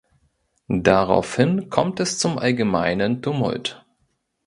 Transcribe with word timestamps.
Daraufhin 0.81 1.69
kommt 1.69 1.99
es 1.99 2.17
zum 2.17 2.39
allgemeinen 2.39 3.21
Tumult. 3.21 3.85